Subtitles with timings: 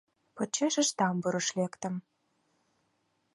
[0.35, 1.95] Почешышт тамбурыш лектым.